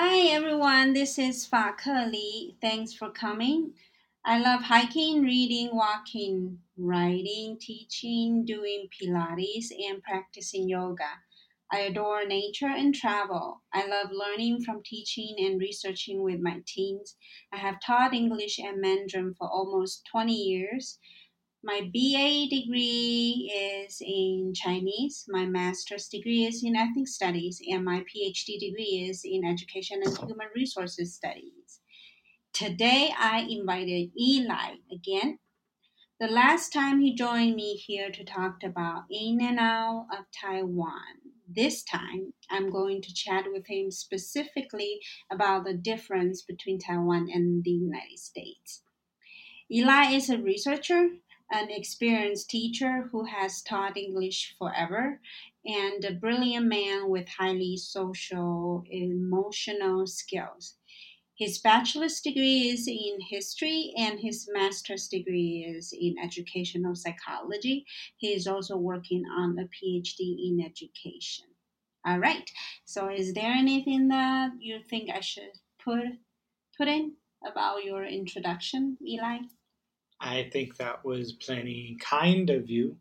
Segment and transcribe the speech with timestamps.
[0.00, 1.74] Hi everyone, this is Fa
[2.08, 2.56] Li.
[2.60, 3.72] Thanks for coming.
[4.24, 11.18] I love hiking, reading, walking, writing, teaching, doing Pilates, and practicing yoga.
[11.72, 13.62] I adore nature and travel.
[13.74, 17.16] I love learning from teaching and researching with my teens.
[17.52, 21.00] I have taught English and Mandarin for almost 20 years.
[21.68, 28.02] My BA degree is in Chinese, my master's degree is in ethnic studies, and my
[28.08, 31.80] PhD degree is in education and human resources studies.
[32.54, 35.40] Today I invited Eli again.
[36.18, 41.20] The last time he joined me here to talk about in and out of Taiwan.
[41.46, 45.00] This time I'm going to chat with him specifically
[45.30, 48.84] about the difference between Taiwan and the United States.
[49.70, 51.10] Eli is a researcher,
[51.50, 55.20] an experienced teacher who has taught English forever,
[55.64, 60.76] and a brilliant man with highly social emotional skills.
[61.38, 67.86] His bachelor's degree is in history and his master's degree is in educational psychology.
[68.16, 71.46] He is also working on a PhD in education.
[72.04, 72.50] All right.
[72.86, 76.06] So is there anything that you think I should put
[76.76, 77.14] put in
[77.46, 79.38] about your introduction, Eli?
[80.20, 82.96] I think that was plenty kind of you.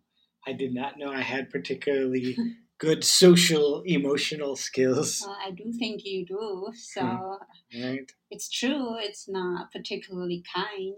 [0.46, 2.38] I did not know I had particularly
[2.80, 5.24] good social emotional skills.
[5.26, 6.72] Well, I do think you do.
[6.76, 7.40] So
[7.82, 8.12] Right?
[8.30, 8.98] it's true.
[9.00, 10.96] It's not particularly kind.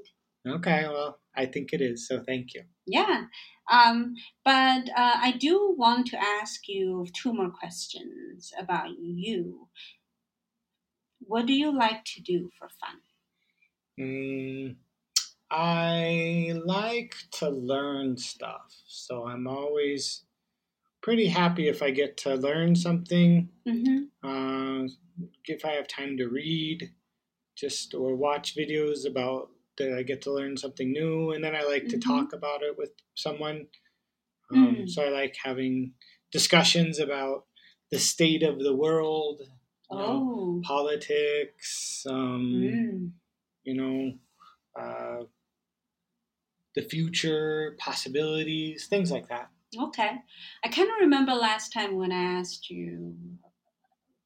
[0.47, 2.63] Okay, well, I think it is, so thank you.
[2.87, 3.25] Yeah.
[3.71, 9.67] Um, but uh, I do want to ask you two more questions about you.
[11.19, 12.99] What do you like to do for fun?
[13.99, 14.75] Mm,
[15.51, 20.23] I like to learn stuff, so I'm always
[21.01, 23.49] pretty happy if I get to learn something.
[23.67, 24.27] Mm-hmm.
[24.27, 24.87] Uh,
[25.45, 26.91] if I have time to read,
[27.55, 31.63] just or watch videos about that, I get to learn something new, and then I
[31.63, 32.03] like to Mhm.
[32.03, 33.67] talk about it with someone.
[34.51, 34.89] Um, Mm.
[34.89, 35.95] So I like having
[36.31, 37.47] discussions about
[37.91, 39.41] the state of the world,
[39.91, 40.61] you know, Oh.
[40.65, 43.13] politics, um, Mm.
[43.63, 44.19] you know,
[44.79, 45.25] uh,
[46.79, 49.49] the future, possibilities, things like that.
[49.77, 50.11] Okay.
[50.63, 53.15] I kind of remember last time when I asked you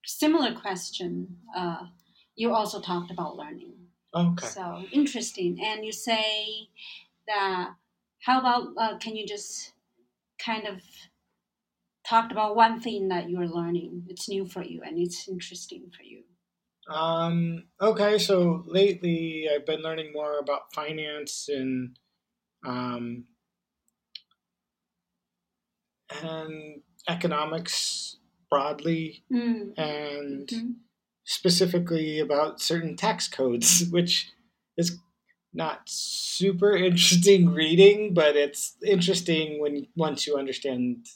[0.06, 1.38] similar question.
[1.56, 1.86] Uh,
[2.36, 3.74] you also talked about learning.
[4.14, 4.48] Okay.
[4.48, 5.60] So interesting.
[5.64, 6.70] And you say
[7.28, 7.72] that.
[8.22, 8.70] How about?
[8.78, 9.74] Uh, can you just
[10.40, 10.82] kind of
[12.08, 14.04] talked about one thing that you're learning?
[14.08, 16.24] It's new for you and it's interesting for you.
[16.88, 21.98] Um, okay, so lately I've been learning more about finance and
[22.64, 23.26] um,
[26.22, 28.18] and economics
[28.50, 29.74] broadly, Mm.
[29.78, 30.76] and Mhm.
[31.24, 34.32] specifically about certain tax codes, which
[34.78, 35.00] is
[35.54, 41.08] not super interesting reading, but it's interesting when once you understand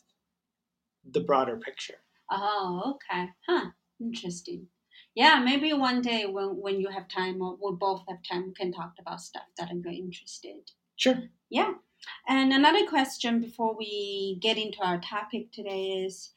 [1.04, 2.00] the broader picture.
[2.30, 3.30] Oh, okay.
[3.48, 3.72] Huh.
[4.00, 4.68] Interesting.
[5.16, 8.54] Yeah, maybe one day when, when you have time or we both have time, we
[8.54, 10.70] can talk about stuff that I'm interested.
[10.98, 11.24] Sure.
[11.50, 11.74] Yeah.
[12.28, 16.32] And another question before we get into our topic today is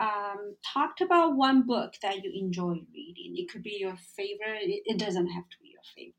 [0.00, 3.34] um, talked about one book that you enjoy reading.
[3.36, 4.62] It could be your favorite.
[4.62, 6.14] It, doesn't have to be your favorite.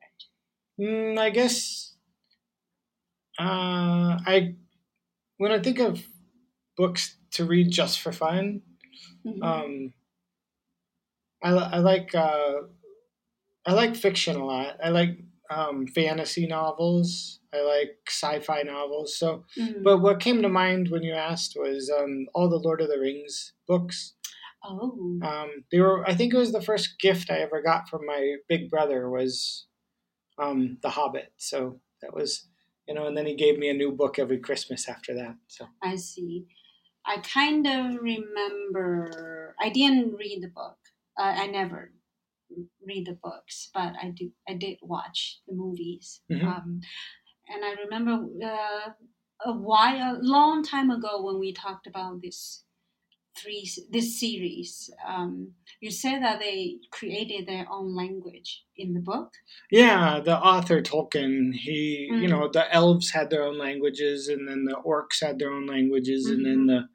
[0.79, 1.95] Mm, I guess
[3.39, 4.55] uh, I
[5.37, 6.05] when I think of
[6.77, 8.61] books to read just for fun,
[9.25, 9.43] Mhm.
[9.43, 9.93] um,
[11.43, 12.61] I, I like uh,
[13.65, 14.77] I like fiction a lot.
[14.83, 15.19] I like
[15.49, 17.39] um, fantasy novels.
[17.53, 19.17] I like sci-fi novels.
[19.17, 19.83] So, Mm.
[19.83, 22.99] but what came to mind when you asked was um, all the Lord of the
[22.99, 24.13] Rings books.
[24.63, 26.03] oh, Um, they were.
[26.07, 29.67] I think it was the first gift I ever got from my big brother was
[30.39, 31.31] um, The Hobbit.
[31.37, 32.47] So that was,
[32.87, 35.35] you know, and then he gave me a new book every Christmas after that.
[35.47, 36.45] So I see.
[37.05, 39.55] I kind of remember.
[39.59, 40.77] I didn't read the book.
[41.17, 41.91] Uh, I never
[42.85, 44.31] read the books, but I do.
[44.47, 46.21] I did watch the movies.
[46.31, 46.43] Mhm.
[46.45, 46.79] Um,
[47.47, 48.91] and I remember uh,
[49.45, 52.63] a while, a long time ago, when we talked about this
[53.37, 54.89] three this series.
[55.05, 59.29] Um, you said that they created their own language in the book.
[59.69, 62.29] yeah, the author Tolkien, he, you Mm.
[62.29, 66.25] know, the elves had their own languages, and then the orcs had their own languages,
[66.27, 66.87] and then the,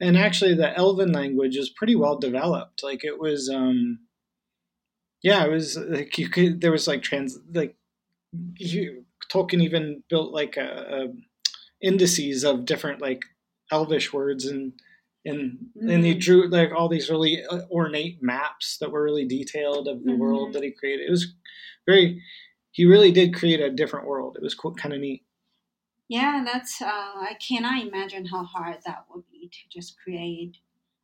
[0.00, 2.82] and actually the Elven language is pretty well developed.
[2.84, 3.98] Like it was, um,
[5.22, 7.76] yeah, it was like you could there was like trans like
[8.56, 13.20] you, Tolkien even built like a, a indices of different like
[13.70, 14.72] Elvish words and
[15.24, 15.58] and
[15.88, 20.02] and he drew like all these really uh, ornate maps that were really detailed of
[20.04, 20.18] the Mhm.
[20.18, 21.06] world that he created.
[21.06, 21.34] It was
[21.86, 22.20] very.
[22.72, 24.36] He really did create a different world.
[24.36, 25.24] It was kind of neat.
[26.08, 26.82] Yeah, that's.
[26.82, 30.56] Uh, I cannot imagine how hard that would be to just create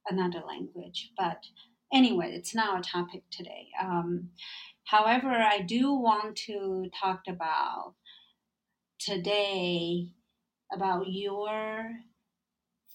[0.08, 1.12] another language.
[1.16, 1.44] But
[1.92, 3.68] anyway, it's not our topic today.
[3.80, 4.30] Um,
[4.84, 7.94] however, I do want to talk about
[8.98, 10.08] today
[10.72, 11.90] about your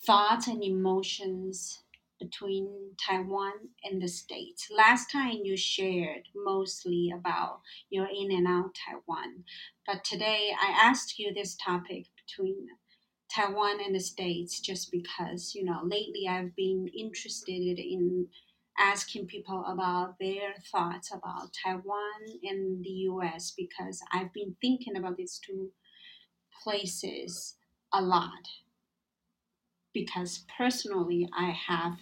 [0.05, 1.83] thoughts and emotions
[2.19, 3.53] between Taiwan
[3.83, 4.69] and the States.
[4.71, 9.43] Last time you shared mostly about your in and out Taiwan,
[9.85, 12.67] but today I asked you this topic between
[13.33, 18.27] Taiwan and the States just because, you know, lately I've been interested in
[18.77, 25.17] asking people about their thoughts about Taiwan and the US because I've been thinking about
[25.17, 25.71] these two
[26.63, 27.55] places
[27.93, 28.47] a lot
[29.93, 31.97] because personally I have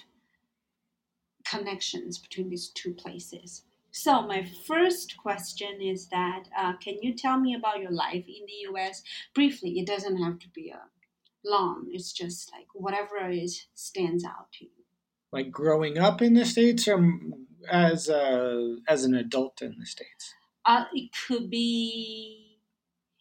[1.45, 3.63] connections between these two places.
[3.91, 8.45] So my first question is that uh, can you tell me about your life in
[8.47, 9.03] the U.S.
[9.35, 9.79] briefly?
[9.79, 10.83] It doesn't have to be a
[11.43, 11.87] long.
[11.91, 14.80] It's just like whatever is stands out to you.
[15.31, 17.17] Like growing up in the states, or
[17.69, 20.33] as a, as an adult in the states.
[20.65, 22.57] Uh, it could be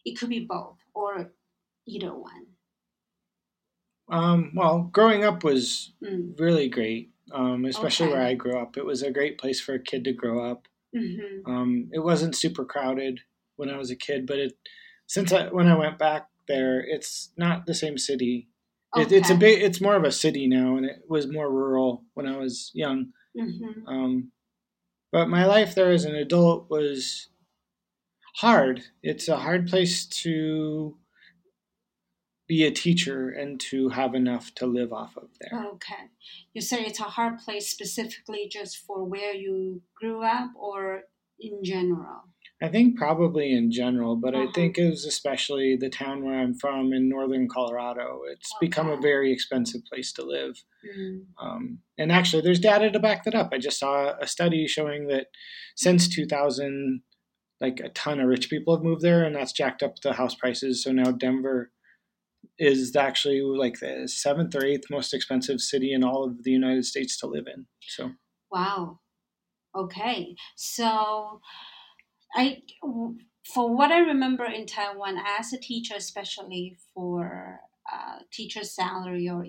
[0.05, 1.31] it could be both or
[1.87, 2.47] either one.
[4.09, 6.37] Um, well, growing up was Mm.
[6.39, 8.13] really great, um, especially Okay.
[8.15, 8.77] where I grew up.
[8.77, 10.67] It was a great place for a kid to grow up.
[10.93, 13.21] hmm Um, it wasn't super crowded
[13.55, 14.57] when I was a kid, but it
[15.07, 18.49] since I, when I went back there, it's not the same city.
[18.97, 19.39] It, It's a Okay.
[19.39, 19.61] bit.
[19.63, 23.13] It's more of a city now, and it was more rural when I was young.
[23.37, 24.31] hmm Um,
[25.11, 27.29] but my life there as an adult was
[28.37, 28.83] hard.
[29.03, 30.97] It's a hard place to
[32.47, 35.63] be a teacher and to have enough to live off of there.
[35.73, 36.09] Okay.
[36.53, 41.03] You say it's a hard place specifically just for where you grew up or
[41.39, 42.23] in general?
[42.61, 44.51] I think probably in general, but I Uh-huh.
[44.53, 48.21] think it was especially the town where I'm from in northern Colorado.
[48.31, 50.63] It's become a very expensive place to live.
[50.85, 51.25] Mm.
[51.41, 53.49] Um, and actually, there's data to back that up.
[53.51, 55.27] I just saw a study showing that
[55.75, 57.01] since 2000,
[57.59, 60.35] like a ton of rich people have moved there, and that's jacked up the house
[60.35, 60.83] prices.
[60.83, 61.71] So now Denver
[62.59, 66.85] is actually like the seventh or eighth most expensive city in all of the United
[66.85, 67.65] States to live in.
[67.87, 68.11] So
[68.51, 68.99] Wow.
[69.75, 70.35] Okay.
[70.57, 71.39] So
[72.33, 72.63] I
[73.53, 77.59] for what I remember in Taiwan as a teacher especially for
[77.91, 79.45] uh, teacher salary or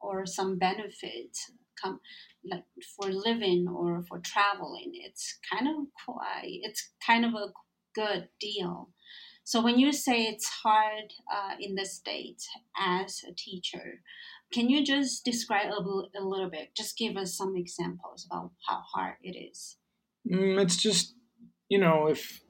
[0.00, 2.00] or some benefits come
[2.44, 2.64] like
[2.96, 5.74] for living or for traveling it's kind of
[6.06, 7.52] quite it's kind of a
[7.94, 8.90] good deal.
[9.44, 12.48] So when you say it's hard uh, in the states
[12.78, 14.00] as a teacher
[14.52, 16.74] can you just describe a, little bit?
[16.76, 19.78] Just give us some examples about how hard it is.
[20.30, 21.14] Mm, it's just,
[21.72, 22.42] you know, if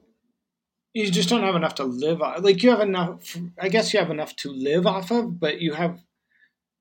[0.94, 4.00] you just don't have enough to live off, like you have enough, I guess you
[4.00, 6.00] have enough to live off of, but you have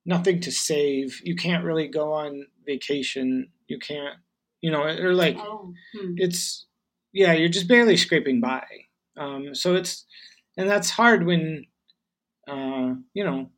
[0.08, 1.22] nothing to save.
[1.24, 3.50] You can't really go on vacation.
[3.68, 4.16] You can't,
[4.60, 6.14] you know, or like, oh hmm.
[6.18, 6.66] it's
[7.14, 8.66] yeah you're just barely scraping by
[9.18, 10.06] um, so it's
[10.58, 11.66] and that's hard when
[12.48, 13.50] uh, you know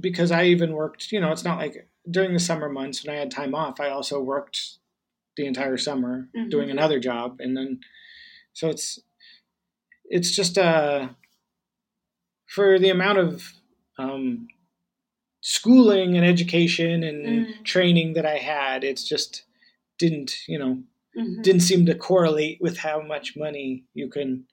[0.00, 3.18] because i even worked you know it's not like during the summer months when i
[3.18, 4.78] had time off i also worked
[5.36, 6.50] the entire summer Mhm.
[6.50, 7.80] doing another job and then
[8.52, 8.98] so it's
[10.04, 11.08] it's just uh
[12.46, 13.52] for the amount of
[13.98, 14.48] um,
[15.40, 17.64] schooling and education and Mm.
[17.64, 19.44] training that i had it's just
[19.98, 20.82] didn't you know
[21.16, 21.42] Mhm.
[21.42, 24.46] didn't seem to correlate with how much money you can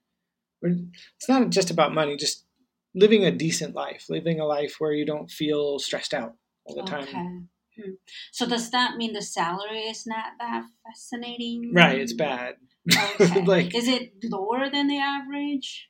[0.62, 2.46] it's not just about money just
[2.94, 6.84] living a decent life living a life where you don't feel stressed out all the
[6.84, 7.30] time Okay.
[7.78, 7.92] Hmm.
[8.32, 11.72] So does that mean the salary is not that fascinating?
[11.74, 12.56] right it's bad
[13.20, 13.42] Okay.
[13.46, 15.90] like is it lower than the average?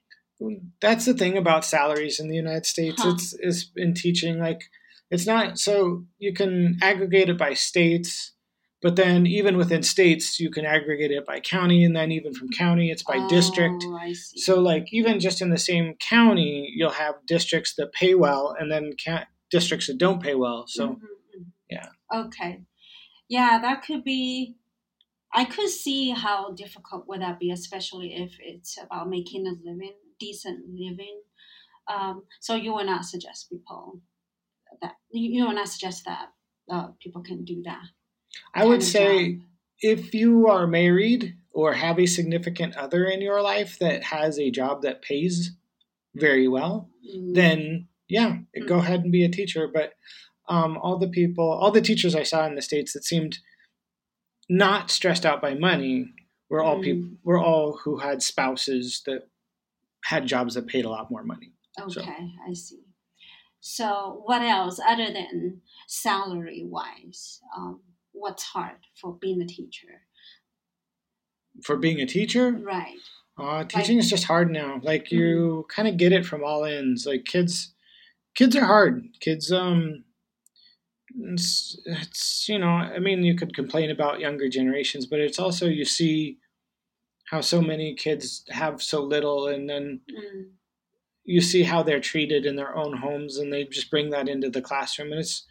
[0.81, 3.11] that's the thing about salaries in the united states Huh.
[3.13, 4.61] it's is in teaching like
[5.09, 8.33] it's not so you can aggregate it by states
[8.81, 12.49] but then even within states you can aggregate it by county and then even from
[12.49, 14.39] county it's by district Oh, see.
[14.41, 18.69] So, like, even just in the same county, you'll have districts that pay well and
[18.69, 20.65] then ca- districts that don't pay well.
[20.67, 20.99] So, Mhm, mhm.
[21.01, 21.23] yeah.
[22.13, 22.62] Okay.
[23.29, 24.55] Yeah, that could be.
[25.33, 29.95] I could see how difficult would that be, especially if it's about making a living,
[30.19, 31.22] decent living.
[31.88, 34.00] Um, so you would not suggest people
[34.81, 36.27] that you you would not suggest that
[36.69, 37.83] uh, people can do that.
[38.53, 39.41] I would say job.
[39.81, 44.51] if you are married or have a significant other in your life that has a
[44.51, 45.51] job that pays
[46.15, 48.67] very well, Mm, then yeah, Mm.
[48.67, 49.67] go ahead and be a teacher.
[49.67, 49.93] But
[50.50, 53.39] um, all the people, all the teachers I saw in the states that seemed
[54.50, 56.13] not stressed out by money
[56.50, 56.83] were all Mm.
[56.83, 59.29] people were all who had spouses that
[60.05, 61.53] had jobs that paid a lot more money.
[61.79, 62.83] Okay, I see.
[63.62, 67.39] So, what else other than salary wise?
[67.55, 67.81] Um,
[68.12, 70.01] what's hard for being a teacher?
[71.63, 72.97] For being a teacher, Right.
[73.38, 74.79] uh, teaching is just hard now.
[74.83, 77.05] Like you kind of get it from all ends.
[77.05, 77.73] Like kids,
[78.35, 79.07] kids are hard.
[79.21, 80.03] Kids, um,
[81.20, 85.67] it's, it's you know, I mean, you could complain about younger generations, but it's also
[85.67, 86.38] you see
[87.29, 90.51] how so many kids have so little, and then Mm.
[91.25, 94.50] you see how they're treated in their own homes and they just bring that into
[94.50, 95.46] the classroom and it's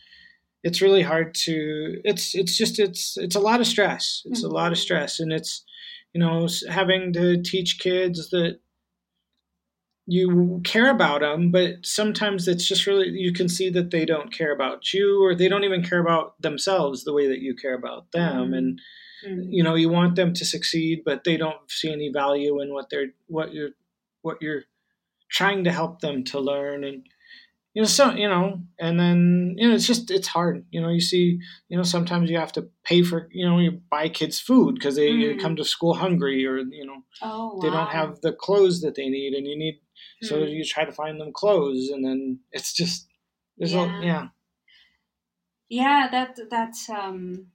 [0.63, 4.49] it's really hard to it's it's just it's it's a lot of stress it's a
[4.49, 5.65] lot of stress and it's
[6.13, 8.59] you know having to teach kids that
[10.07, 14.33] you care about them but sometimes it's just really you can see that they don't
[14.33, 17.75] care about you or they don't even care about themselves the way that you care
[17.75, 18.59] about them Mhm.
[18.59, 18.81] and
[19.25, 19.47] Mm.
[19.53, 22.91] you know you want them to succeed but they don't see any value in what
[22.91, 23.71] they're what you're
[24.23, 24.65] what you're
[25.31, 27.05] trying to help them to learn and
[27.75, 30.89] you know so you know and then you know it's just it's hard you know
[30.91, 34.41] you see you know sometimes you have to pay for you know you buy kids
[34.41, 35.41] food because they Mm.
[35.41, 39.09] come to school hungry or you know Oh, they don't have the clothes that they
[39.09, 39.81] need and you need
[40.21, 40.51] so Mm.
[40.51, 43.09] you try to find them clothes and then it's just
[43.59, 43.87] there's Yeah.
[44.01, 44.29] a yeah
[45.69, 47.53] Yeah, that that's um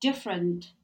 [0.00, 0.74] different.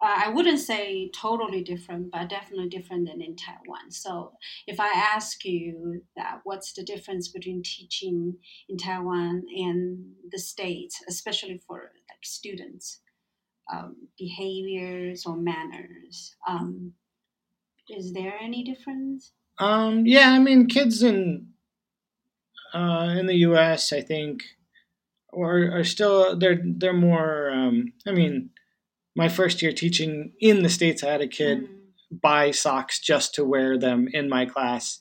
[0.00, 3.90] Uh, I wouldn't say totally different, but definitely different than in Taiwan.
[3.92, 4.34] So,
[4.66, 11.02] if I ask you that, what's the difference between teaching in Taiwan and the states,
[11.08, 13.02] especially for like students,
[13.72, 16.36] um, behaviors or manners?
[16.48, 16.94] Um,
[17.88, 19.32] is there any difference?
[19.60, 21.46] Um yeah i mean kids in
[22.74, 24.42] uh in the us i think
[25.32, 28.50] are, are still they're they're more um i mean
[29.16, 32.20] my first year teaching in the states i had a kid Mm.
[32.22, 35.00] buy socks just to wear them in my class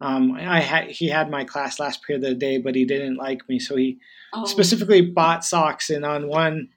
[0.00, 3.16] um i had he had my class last period of the day but he didn't
[3.16, 3.98] like me so he
[4.34, 6.68] Oh, specifically bought socks and on one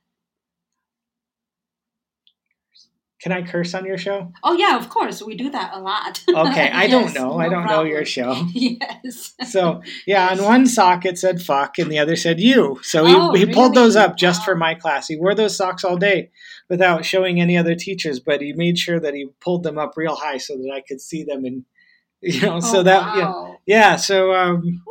[3.22, 4.32] can i curse on your show?
[4.44, 6.24] Oh yeah, of course, we do that a lot.
[6.30, 7.38] okay i don't Yes, know.
[7.38, 8.34] i don't know your show.
[8.54, 9.34] Yes.
[9.50, 12.80] so yeah on one sock it said fuck and the other said you.
[12.84, 15.08] So he, Oh, he pulled those up just for my class.
[15.08, 16.32] He wore those socks all day
[16.70, 20.16] without showing any other teachers but he made sure that he pulled them up real
[20.16, 21.66] high so that i could see them and
[22.22, 23.26] you know so Oh, that yeah.
[23.26, 23.58] wow.
[23.66, 24.82] yeah so um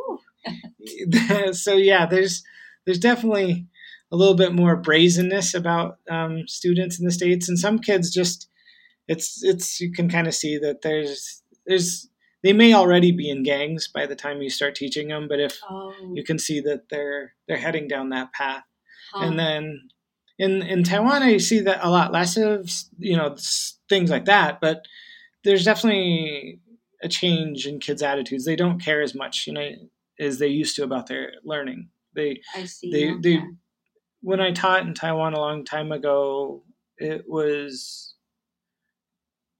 [1.53, 2.43] so yeah there's
[2.85, 3.67] there's definitely
[4.11, 8.47] a little bit more brazenness about um, students in the states and some kids just
[9.07, 12.07] it's it's you can kind of see that there's there's
[12.43, 15.57] they may already be in gangs by the time you start teaching them but if
[15.69, 18.63] Oh, you can see that they're they're heading down that path
[19.13, 19.25] huh.
[19.25, 19.81] and then
[20.37, 23.35] in in Taiwan I see that a lot less of you know
[23.89, 24.85] things like that but
[25.43, 26.59] there's definitely
[27.03, 29.69] a change in kids attitudes they don't care as much you know
[30.19, 32.91] as they used to about their learning they I see.
[32.91, 33.21] they- okay.
[33.21, 33.43] they-
[34.21, 36.63] when I taught in Taiwan a long time ago
[36.97, 38.13] it was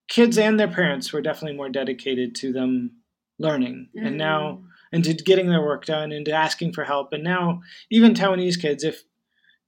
[0.07, 2.91] kids and their parents were definitely more dedicated to them
[3.39, 4.67] learning and now Mm.
[4.93, 7.13] and to getting their work done and to asking for help.
[7.13, 9.03] And now, even Taiwanese kids, if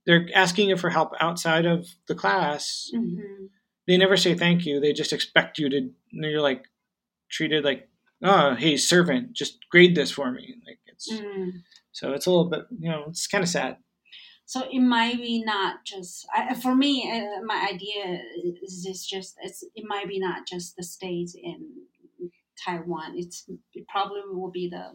[0.05, 3.49] they're asking you for help outside of the class, Mhm.
[3.87, 4.79] they never say thank you.
[4.81, 5.89] They just expect you to.
[6.11, 6.67] You're like
[7.29, 7.89] treated like,
[8.21, 10.55] oh, hey, servant, just grade this for me.
[10.67, 11.63] Like it's Mm.
[11.93, 13.77] so it's a little bit, you know, it's kind of sad.
[14.45, 17.09] So it might be not just I, for me.
[17.11, 18.21] Uh, my idea
[18.63, 21.59] is it's just it's it might be not just the states in
[22.63, 23.13] Taiwan.
[23.15, 24.91] It's it probably will be the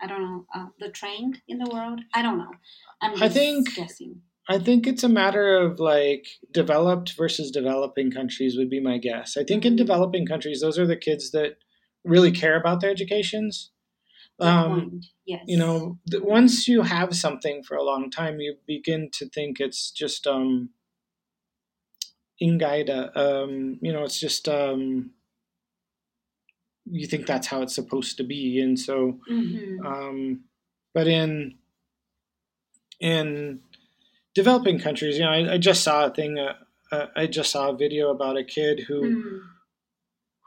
[0.00, 2.00] I don't know uh, the trend in the world.
[2.14, 2.50] I don't know.
[3.02, 4.22] I'm just I think- guessing.
[4.50, 9.36] I think it's a matter of like developed versus developing countries would be my guess.
[9.36, 9.76] I think in Mhm.
[9.76, 11.58] developing countries, those are the kids that
[12.02, 13.70] really care about their educations.
[14.40, 15.00] Um.
[15.26, 15.44] Yes.
[15.46, 19.60] you know th- once you have something for a long time you begin to think
[19.60, 20.70] it's just um
[22.40, 25.10] ingaida um you know it's just um
[26.86, 29.84] you think that's how it's supposed to be and so Mhm.
[29.84, 30.44] um
[30.94, 31.58] but in
[33.00, 33.60] in
[34.34, 36.54] developing countries you know i, I just saw a thing uh,
[36.92, 39.40] uh, i just saw a video about a kid who Mm.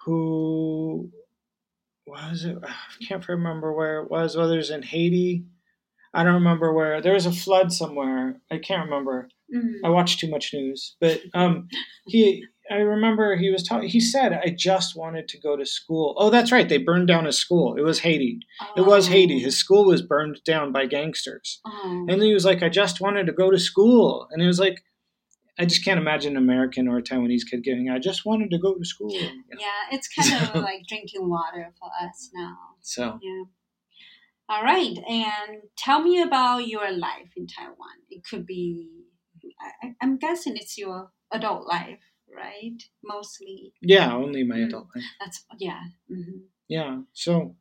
[0.06, 1.12] who
[2.06, 2.58] was it?
[2.64, 2.74] I
[3.08, 4.36] can't remember where it was.
[4.36, 5.46] Whether it was in Haiti,
[6.14, 7.02] I don't remember where.
[7.02, 8.42] There was a flood somewhere.
[8.52, 9.30] I can't remember.
[9.54, 9.76] Mm.
[9.84, 11.68] I watch too much news, but um,
[12.08, 13.90] he I remember he was talking.
[13.90, 16.70] He said, "I just wanted to go to school." Oh, that's right.
[16.70, 17.76] They burned down his school.
[17.76, 18.40] It was Haiti.
[18.78, 19.40] It was Haiti.
[19.40, 21.60] His school was burned down by gangsters.
[21.66, 22.06] Oh.
[22.08, 24.82] And he was like, "I just wanted to go to school." And it was like,
[25.60, 27.90] I just can't imagine an American or a Taiwanese kid getting.
[27.90, 29.12] I just wanted to go to school.
[29.14, 29.60] You know?
[29.60, 32.58] yeah, it's kind of like drinking water for us now.
[32.82, 33.44] So Yeah.
[34.50, 37.98] All right, and tell me about your life in Taiwan.
[38.10, 39.06] It could be,
[39.82, 42.00] I, I'm guessing it's your adult life,
[42.34, 42.82] right?
[43.02, 43.72] Mostly.
[43.82, 44.68] yeah, only my Mm.
[44.68, 45.06] adult life.
[45.22, 45.80] That's yeah.
[46.10, 47.02] hmm Yeah.
[47.14, 47.56] So,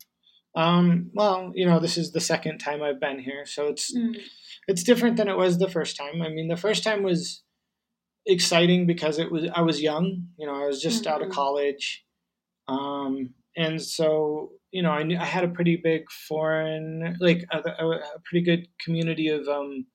[0.56, 4.16] um, well, you know, this is the second time I've been here, so it's Mm.
[4.66, 6.22] it's different than it was the first time.
[6.22, 7.44] I mean, the first time was
[8.26, 10.28] exciting because it was I was young.
[10.38, 11.32] You know, I was just out of Mhm.
[11.32, 12.04] college,
[12.68, 17.58] um, and so you know, I knew I had a pretty big foreign, like a,
[17.58, 19.86] a, pretty good community of, um,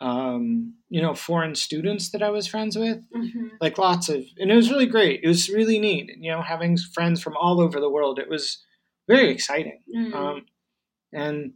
[0.00, 3.04] um, you know, foreign students that I was friends with.
[3.12, 5.20] hmm Like lots of, and it was really great.
[5.22, 6.10] It was really neat.
[6.18, 8.18] You know, having friends from all over the world.
[8.18, 8.64] It was
[9.08, 9.80] very exciting.
[9.94, 10.14] Mm.
[10.14, 10.46] Um,
[11.12, 11.52] and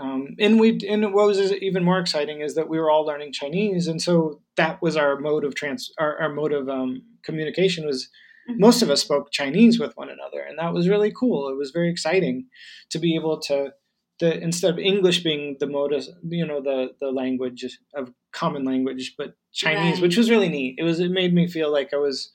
[0.00, 3.32] um, and we and what was even more exciting is that we were all learning
[3.32, 7.86] Chinese, and so that was our mode of trans our, our mode of um, communication
[7.86, 8.08] was
[8.48, 8.58] Mhm.
[8.58, 11.48] most of us spoke Chinese with one another, and that was really cool.
[11.48, 12.46] It was very exciting
[12.90, 13.72] to be able to.
[14.18, 18.64] The, instead of English being the mode of, you know the the language of common
[18.64, 20.02] language, but Chinese, Right.
[20.02, 20.74] which was really neat.
[20.78, 22.32] It was it made me feel like I was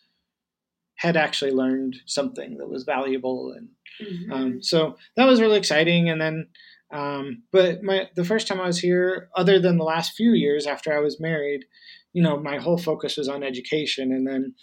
[0.95, 3.67] had actually learned something that was valuable and
[4.01, 4.31] Mhm.
[4.31, 6.09] um, so that was really exciting.
[6.09, 6.47] And then,
[6.91, 10.65] um, but my the first time I was here, other than the last few years
[10.67, 11.65] after I was married,
[12.13, 14.56] you know, my whole focus was on education and then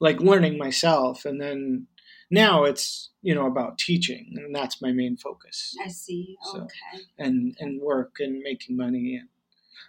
[0.00, 1.24] like learning myself.
[1.24, 1.86] And then
[2.30, 6.36] now it's you know about teaching, and that's my main focus, I see.
[6.52, 9.22] So- Okay, and and work and making money,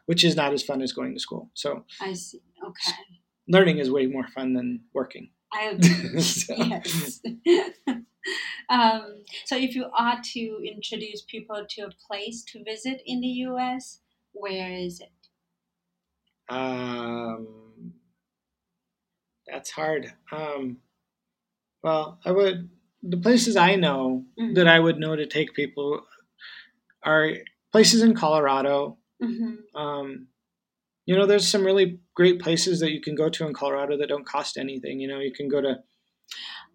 [0.05, 1.49] which is not as fun as going to school.
[1.53, 2.41] So I see.
[2.63, 2.91] Okay,
[3.47, 5.29] learning is way more fun than working.
[5.53, 7.21] I yes.
[8.69, 13.27] um, so, if you are to introduce people to a place to visit in the
[13.27, 13.99] U.S.,
[14.33, 15.11] where is it?
[16.49, 17.93] Um,
[19.47, 20.13] that's hard.
[20.31, 20.77] Um,
[21.83, 22.69] well, I would
[23.03, 24.55] the places I know Mhm.
[24.55, 26.05] that I would know to take people
[27.03, 27.31] are
[27.71, 28.97] places in Colorado.
[29.23, 29.75] Mm-hmm.
[29.75, 30.27] Um,
[31.05, 34.09] you know, there's some really great places that you can go to in Colorado that
[34.09, 34.99] don't cost anything.
[34.99, 35.77] You know, you can go to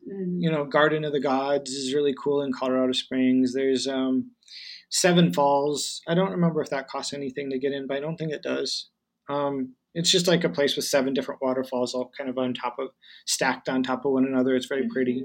[0.08, 0.36] Mm.
[0.38, 3.54] you know Garden of the Gods is really cool in Colorado Springs.
[3.54, 4.30] There's um,
[4.90, 6.00] Seven Falls.
[6.06, 8.42] I don't remember if that costs anything to get in, but I don't think it
[8.42, 8.90] does.
[9.28, 12.76] Um, it's just like a place with seven different waterfalls, all kind of on top
[12.78, 12.90] of
[13.26, 14.54] stacked on top of one another.
[14.54, 15.24] It's very pretty.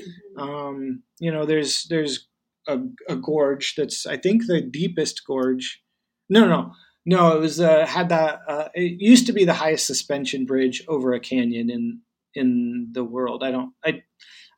[0.00, 0.40] Mhm.
[0.42, 2.26] Um, you know, there's there's
[2.66, 2.78] a,
[3.08, 5.82] a gorge that's I think the deepest gorge.
[6.28, 6.72] No, no, no.
[7.06, 8.40] No, it was uh, had that.
[8.48, 12.00] Uh, it used to be the highest suspension bridge over a canyon in
[12.34, 13.42] in the world.
[13.44, 13.72] I don't.
[13.84, 14.02] I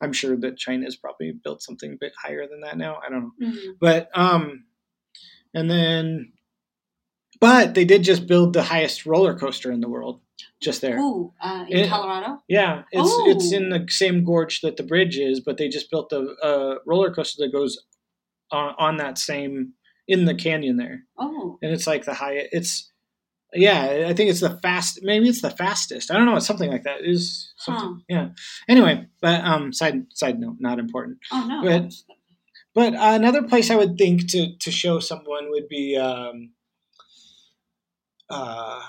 [0.00, 3.00] I'm sure that China's probably built something a bit higher than that now.
[3.04, 3.74] I don't know, Mhm.
[3.80, 4.64] but um,
[5.54, 6.32] and then,
[7.40, 10.20] but they did just build the highest roller coaster in the world
[10.62, 10.98] just there.
[10.98, 12.42] Ooh, uh, in It- Colorado.
[12.48, 16.12] Yeah, it's it's in the same gorge that the bridge is, but they just built
[16.12, 17.76] a, a roller coaster that goes
[18.50, 19.74] on, on that same
[20.08, 22.48] in the canyon there, Oh, and it's like the highest.
[22.52, 22.92] It's
[23.54, 25.00] yeah, I think it's the fast.
[25.02, 26.10] Maybe it's the fastest.
[26.10, 26.36] I don't know.
[26.36, 27.00] It's something like that.
[27.04, 27.94] Is something.
[27.94, 28.00] Huh.
[28.08, 28.28] Yeah.
[28.68, 31.18] Anyway, but um, side side note, not important.
[31.32, 31.62] oh no.
[31.62, 31.94] But-
[32.74, 36.52] But uh, another place I would think to to show someone would be um,
[38.30, 38.80] uh,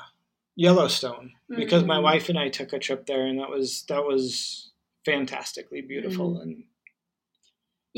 [0.55, 2.03] Yellowstone because my Mhm.
[2.03, 4.71] wife and I took a trip there, and that was that was
[5.05, 6.35] fantastically beautiful.
[6.35, 6.41] Mm.
[6.41, 6.63] And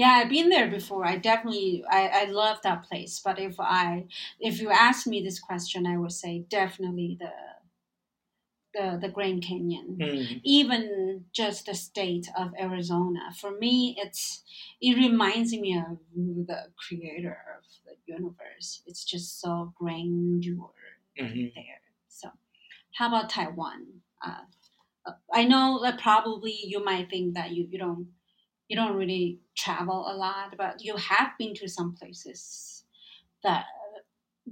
[0.02, 1.06] Yeah, I've been there before.
[1.06, 3.22] I definitely, I, I love that place.
[3.24, 4.06] But if I,
[4.40, 7.30] if you ask me this question, I would say definitely the,
[8.74, 10.00] the the Grand Canyon.
[10.02, 13.32] mm, Even just the state of Arizona.
[13.40, 14.42] For me, it's
[14.82, 18.82] it reminds me of the creator of the universe.
[18.88, 20.72] It's just so grandeur
[21.16, 21.54] mhm.
[21.54, 21.82] there.
[22.08, 22.30] So,
[22.98, 23.86] how about Taiwan?
[24.26, 24.46] Uh,
[25.06, 28.08] uh, I know that probably you might think that you, you don't
[28.72, 32.86] you don't really travel a lot, but you have been to some places
[33.44, 33.66] that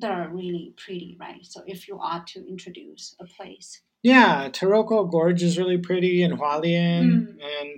[0.02, 1.44] that are really pretty, right?
[1.44, 6.34] So, if you are to introduce a place, yeah, Taroko Gorge is really pretty, and
[6.40, 7.38] Hualien, Mm.
[7.60, 7.70] and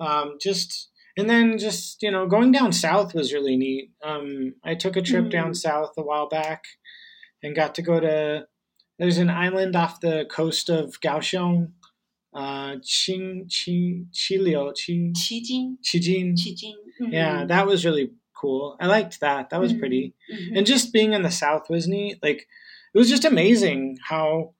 [0.00, 3.90] um, just and then just you know going down south was really neat.
[4.02, 5.56] Um, I took a trip down Mm.
[5.56, 6.64] south a while back,
[7.42, 8.46] and got to go to.
[8.98, 11.72] There's an island off the coast of Kaohsiung,
[12.34, 16.34] uh, Qing Qi Qiliu Qi Qijing, Qijin.
[16.34, 16.74] Qijing.
[17.12, 18.76] Yeah, that was really cool.
[18.80, 19.50] I liked that.
[19.50, 19.78] That was Mhm.
[19.78, 20.14] pretty.
[20.32, 20.58] Mhm.
[20.58, 22.18] And just being in the South was neat.
[22.22, 22.46] Like
[22.94, 24.54] it was just amazing how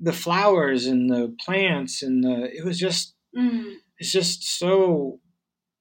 [0.00, 3.74] the flowers and the plants and the it was just Mm.
[3.98, 5.20] it's just so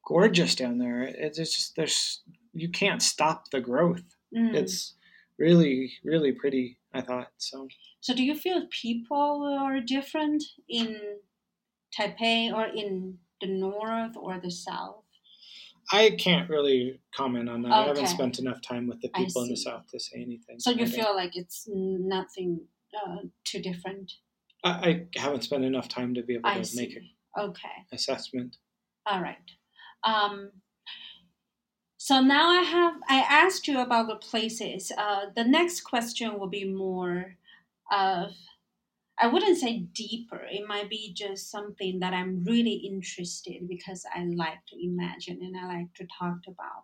[0.05, 1.03] gorgeous down there.
[1.03, 2.21] It's it's just there's
[2.53, 4.03] you can't stop the growth.
[4.35, 4.53] Mm.
[4.55, 4.95] It's
[5.37, 6.77] really really pretty.
[6.93, 7.67] I thought so.
[7.99, 11.19] So, do you feel people are different in
[11.97, 15.03] Taipei or in the north or the south?
[15.91, 17.71] I can't really comment on that.
[17.71, 20.59] I haven't spent enough time with the people in the south to say anything.
[20.59, 22.61] So, you feel like it's nothing
[22.95, 24.13] uh, too different?
[24.63, 24.69] I,
[25.15, 26.97] I haven't spent enough time to be able I to make see.
[26.97, 27.85] an Okay.
[27.91, 28.57] assessment.
[29.05, 29.37] All right.
[30.03, 30.51] Um,
[31.97, 34.91] so now I have I asked you about the places.
[34.97, 37.35] Uh, the next question will be more
[37.91, 38.33] of
[39.19, 40.45] I wouldn't say deeper.
[40.49, 45.57] It might be just something that I'm really interested because I like to imagine and
[45.57, 46.83] I like to talk about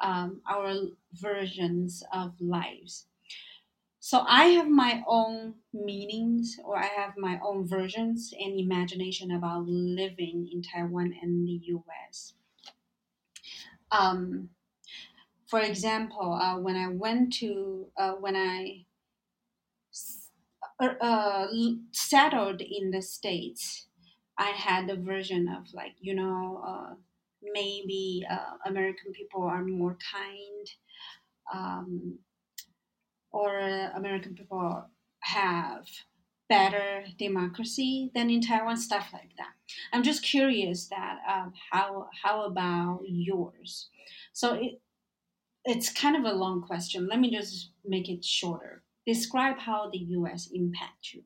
[0.00, 0.74] um, our
[1.12, 3.06] versions of lives.
[3.98, 9.66] So I have my own meanings or I have my own versions and imagination about
[9.66, 12.34] living in Taiwan and the US.
[13.90, 14.50] Um,
[15.46, 18.86] for example, uh, when I went to, uh, when I
[20.80, 21.46] uh,
[21.92, 23.86] settled in the States,
[24.38, 26.94] I had a version of like, you know, uh,
[27.42, 30.66] maybe uh, American people are more kind.
[31.52, 32.18] Um,
[33.32, 33.58] or
[33.94, 34.84] American people
[35.20, 35.86] have
[36.48, 39.52] better democracy than in Taiwan, stuff like that.
[39.92, 43.88] I'm just curious that um, how how about yours?
[44.32, 44.80] So it
[45.64, 47.06] it's kind of a long question.
[47.08, 48.82] Let me just make it shorter.
[49.14, 50.48] Describe how the U.S.
[50.52, 51.24] impact you.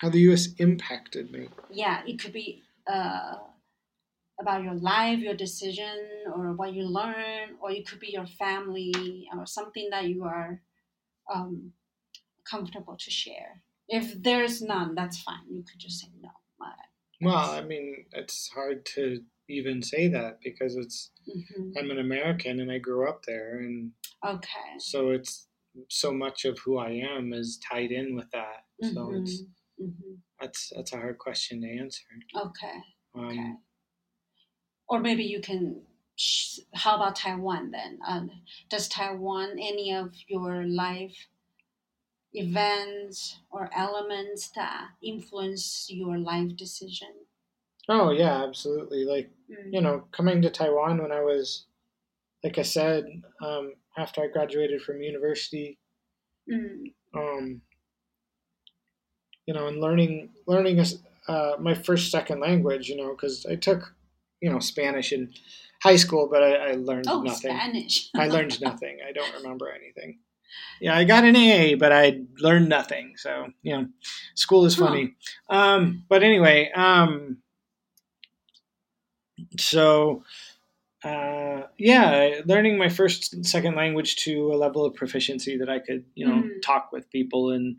[0.00, 0.48] How the U.S.
[0.56, 1.48] impacted me.
[1.70, 3.34] Yeah, it could be uh,
[4.40, 5.98] about your life, your decision,
[6.34, 10.62] or what you learn, or it could be your family, or something that you are
[11.30, 11.72] um,
[12.50, 13.62] comfortable to share.
[13.86, 15.44] If there's none, that's fine.
[15.50, 16.30] You could just say no.
[17.20, 21.72] Well, I mean, it's hard to even say that because it's Mhm.
[21.76, 23.92] I'm an American and I grew up there, and
[24.24, 24.78] Okay.
[24.78, 25.45] so it's
[25.88, 28.64] so much of who I am is tied in with that.
[28.82, 29.42] So it's
[29.78, 32.04] hmm that's that's a hard question to answer.
[32.34, 32.78] Okay.
[33.14, 33.54] Um, Okay.
[34.88, 35.86] Or maybe you can.
[36.16, 38.00] sh- How about Taiwan then?
[38.04, 38.26] Uh,
[38.68, 41.28] does Taiwan any of your life
[42.32, 47.12] events or elements that influence your life decision?
[47.88, 49.04] Oh yeah, absolutely.
[49.04, 49.72] Like Mm.
[49.72, 51.66] you know, coming to Taiwan when I was,
[52.44, 53.06] like I said,
[53.40, 55.78] um, after I graduated from university,
[56.48, 56.94] Mm.
[57.14, 57.62] um,
[59.46, 60.84] you know, and learning learning
[61.28, 63.94] uh, my first second language, you know, because I took,
[64.40, 65.32] you know, Spanish in
[65.82, 67.50] high school, but I, I learned Oh, nothing.
[67.56, 68.10] Spanish.
[68.14, 68.98] I learned nothing.
[69.06, 70.20] I don't remember anything.
[70.80, 73.14] Yeah, I got an A, but I learned nothing.
[73.16, 73.88] So you know,
[74.34, 74.86] school is Huh.
[74.86, 75.14] funny.
[75.50, 77.38] Um, but anyway, um,
[79.58, 80.22] so
[81.06, 85.78] uh, yeah, learning my first and second language to a level of proficiency that I
[85.78, 86.62] could, you know, Mhm.
[86.62, 87.78] talk with people and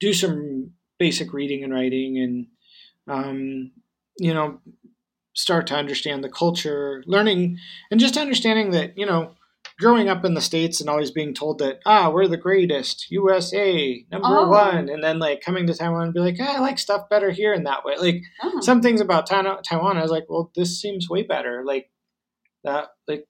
[0.00, 2.46] do some basic reading and writing, and
[3.08, 3.70] um,
[4.18, 4.60] you know,
[5.34, 7.58] start to understand the culture, learning,
[7.90, 9.34] and just understanding that you know,
[9.78, 14.04] growing up in the states and always being told that ah, we're the greatest, USA
[14.10, 14.48] number Oh.
[14.48, 17.30] one, and then like coming to Taiwan and be like, ah, I like stuff better
[17.30, 18.60] here in that way, like Oh.
[18.60, 21.62] some things about Taiwan, I was like, well, this seems way better.
[21.64, 21.90] Like
[22.64, 23.26] that, like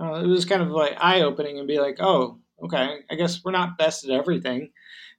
[0.00, 3.44] uh, it was kind of like eye opening and be like, oh, okay, I guess
[3.44, 4.70] we're not best at everything.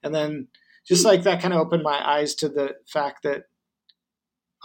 [0.01, 0.47] And then
[0.85, 3.43] just like that kind of opened my eyes to the fact that,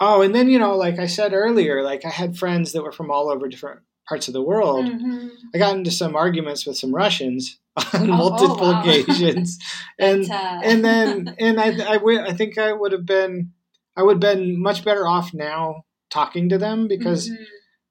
[0.01, 2.91] oh, and then, you know, like I said earlier, like I had friends that were
[2.91, 4.85] from all over different parts of the world.
[4.85, 5.29] Mhm.
[5.53, 7.59] I got into some arguments with some Russians
[7.93, 8.79] on Oh, oh, multiple wow.
[8.79, 9.59] occasions.
[9.97, 13.51] and, uh, and then and I I would I think I would have been
[13.95, 17.37] I would have been much better off now talking to them because Mhm.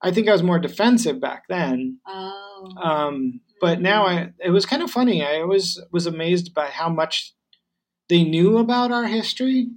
[0.02, 1.98] I think I was more defensive back then.
[2.06, 2.72] Oh.
[2.82, 5.24] Um, but now I it was kind of funny.
[5.24, 7.34] I always was amazed by how much
[8.08, 9.68] they knew about our history,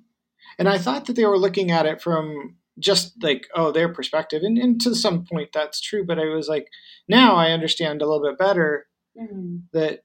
[0.60, 4.44] and I thought that they were looking at it from just like oh their perspective,
[4.44, 6.06] and, and to some point that's true.
[6.06, 6.68] But I was like
[7.08, 8.88] now I understand a little bit better
[9.20, 9.64] Mhm.
[9.74, 10.04] that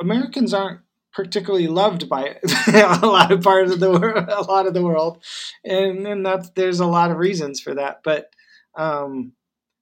[0.00, 0.80] Americans aren't
[1.12, 2.38] particularly loved by
[2.72, 5.22] a lot of parts of the world, a lot of the world,
[5.64, 8.00] and and that's there's a lot of reasons for that.
[8.02, 8.30] But
[8.76, 9.32] um,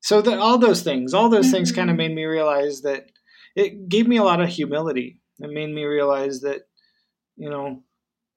[0.01, 3.11] so that all those things, all those things, kind of made me realize that
[3.55, 5.21] it gave me a lot of humility.
[5.39, 6.63] It made me realize that
[7.37, 7.83] you know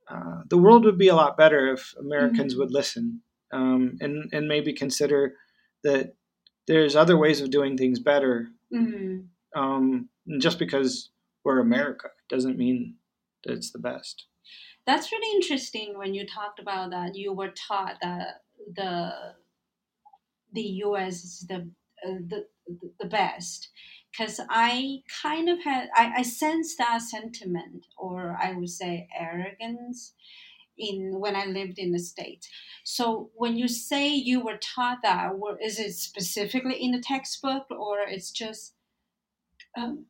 [0.09, 2.57] uh, the world would be a lot better if Americans Mhm.
[2.59, 5.35] would listen um, and and maybe consider
[5.83, 6.15] that
[6.67, 9.27] there's other ways of doing things better Mhm.
[9.55, 11.11] um, and just because
[11.43, 12.97] we're America doesn't mean
[13.43, 14.27] that it's the best.
[14.85, 17.15] That's really interesting when you talked about that.
[17.15, 18.43] You were taught that
[18.75, 19.35] the
[20.53, 21.23] the U.S.
[21.23, 21.69] is the
[22.07, 22.45] uh, the
[22.99, 23.69] the best
[24.11, 30.13] because I kind of had I, I sense that sentiment or I would say arrogance
[30.77, 32.47] in when I lived in the States.
[32.83, 37.69] So when you say you were taught that, or is it specifically in the textbook
[37.69, 38.75] or it's just
[39.77, 40.05] um,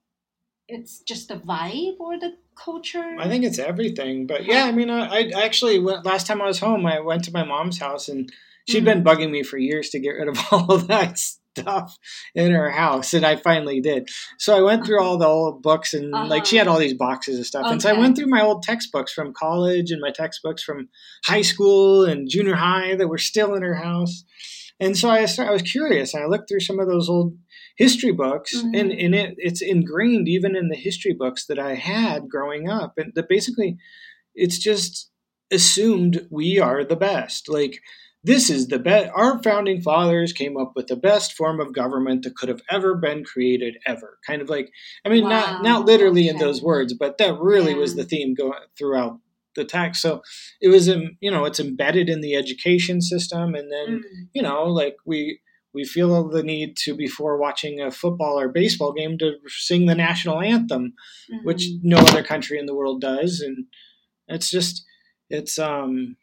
[0.67, 3.15] it's just the vibe or the culture?
[3.19, 4.27] I think it's everything.
[4.27, 6.85] But yeah, I mean, I, I actually went last time I was home.
[6.85, 8.31] I went to my mom's house and
[8.67, 9.03] she had mm-hmm.
[9.03, 11.17] been bugging me for years to get rid of all of that
[11.57, 11.97] stuff
[12.35, 14.09] in her house, and I finally did.
[14.39, 16.27] So I went through all the old books, and uh-huh.
[16.27, 17.73] like she had all these boxes of stuff, okay.
[17.73, 20.89] and so I went through my old textbooks from college and my textbooks from
[21.25, 24.23] high school and junior high that were still in her house.
[24.79, 27.37] And so I, started, I was curious, and I looked through some of those old
[27.77, 28.75] history books, mm-hmm.
[28.75, 32.93] and, and it, it's ingrained even in the history books that I had growing up,
[32.97, 33.77] and that basically
[34.35, 35.11] it's just
[35.51, 37.47] assumed we are the best.
[37.47, 37.79] Like
[38.23, 39.11] this is the best.
[39.13, 42.95] Our founding fathers came up with the best form of government that could have ever
[42.95, 44.17] been created, ever.
[44.25, 44.71] Kind of like,
[45.05, 45.29] I mean, wow.
[45.29, 47.79] not not literally in those words, but that really yeah.
[47.79, 49.19] was the theme going throughout
[49.55, 50.01] the text.
[50.01, 50.21] So
[50.61, 54.27] it was, you know, it's embedded in the education system, and then mm.
[54.33, 55.39] you know, like we
[55.73, 59.95] we feel the need to before watching a football or baseball game to sing the
[59.95, 60.93] national anthem,
[61.31, 61.45] mm-hmm.
[61.45, 63.65] which no other country in the world does, and
[64.27, 64.85] it's just
[65.29, 66.15] it's um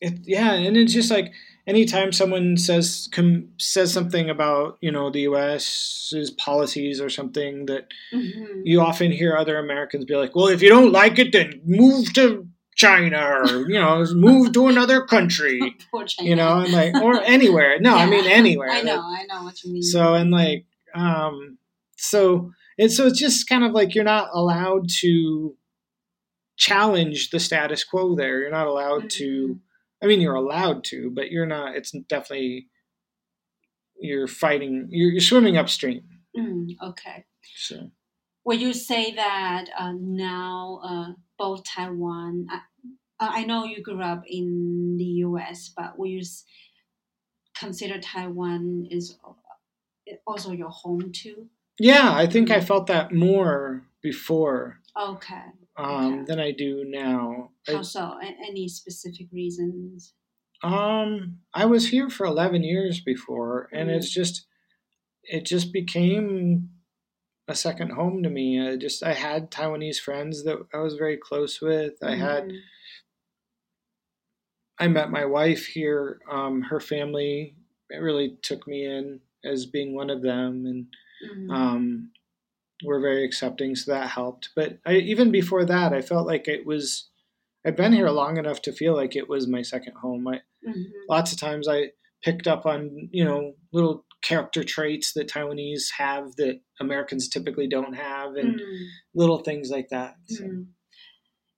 [0.00, 1.32] it, yeah, and it's just like
[1.66, 7.88] anytime someone says com, says something about you know the U.S.'s policies or something that
[8.12, 8.62] mm-hmm.
[8.64, 12.12] you often hear other Americans be like, "Well, if you don't like it, then move
[12.14, 15.76] to China or you know move to another country."
[16.20, 17.78] you know, and like or anywhere.
[17.80, 18.02] No, yeah.
[18.02, 18.70] I mean anywhere.
[18.72, 19.82] I know, I know what you mean.
[19.82, 21.58] So and like um,
[21.96, 25.56] so and so it's just kind of like you're not allowed to
[26.56, 28.40] challenge the status quo there.
[28.40, 29.24] You're not allowed mm-hmm.
[29.24, 29.60] to
[30.02, 31.76] I mean, you're allowed to, but you're not.
[31.76, 32.68] It's definitely
[33.98, 34.88] you're fighting.
[34.90, 36.02] You're, you're swimming upstream.
[36.36, 37.24] Mm, okay.
[37.56, 37.90] So.
[38.44, 42.46] Would you say that uh, now uh, both Taiwan?
[42.50, 42.60] I,
[43.40, 46.22] I know you grew up in the U.S., but will you
[47.58, 49.18] consider Taiwan is
[50.26, 51.48] also your home too?
[51.78, 54.80] Yeah, I think I felt that more before.
[55.00, 55.44] Okay
[55.78, 56.24] um, okay.
[56.26, 57.50] than I do now.
[57.66, 58.18] How so?
[58.20, 60.14] Any specific reasons?
[60.62, 63.94] Um, I was here for eleven years before, and mm.
[63.94, 64.46] it's just
[65.22, 66.70] it just became
[67.46, 68.60] a second home to me.
[68.60, 71.94] I just I had Taiwanese friends that I was very close with.
[72.02, 72.18] I mm.
[72.18, 72.52] had
[74.80, 76.20] I met my wife here.
[76.30, 77.54] Um, her family
[77.90, 80.86] really took me in as being one of them, and
[81.48, 81.54] mm.
[81.54, 82.10] um,
[82.84, 84.50] were very accepting, so that helped.
[84.54, 87.08] But I, even before that, I felt like it was.
[87.66, 90.26] I'd been here long enough to feel like it was my second home.
[90.28, 90.36] I,
[90.66, 90.82] mm-hmm.
[91.08, 91.90] Lots of times I
[92.22, 97.94] picked up on you know little character traits that Taiwanese have that Americans typically don't
[97.94, 98.86] have, and mm.
[99.14, 100.16] little things like that.
[100.26, 100.44] So.
[100.44, 100.66] Mm.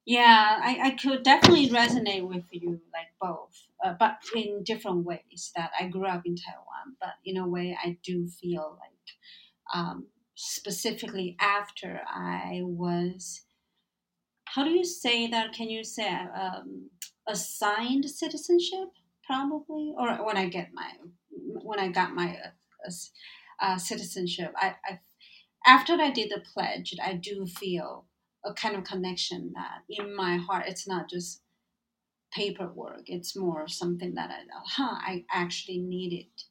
[0.06, 3.54] Yeah, I, I could definitely resonate with you, like both,
[3.84, 5.52] uh, but in different ways.
[5.54, 10.06] That I grew up in Taiwan, but in a way, I do feel like um,
[10.42, 13.42] specifically after I was,
[14.46, 15.52] how do you say that?
[15.52, 16.88] Can you say um,
[17.28, 18.88] assigned citizenship,
[19.26, 20.90] probably, or when I get my
[21.62, 22.38] when I got my
[22.86, 22.90] uh,
[23.60, 25.00] uh, citizenship, I, I
[25.66, 28.06] after I did the pledge, I do feel
[28.44, 31.42] a kind of connection that in my heart, it's not just
[32.32, 33.02] paperwork.
[33.06, 36.42] It's more something that I, huh, I actually need it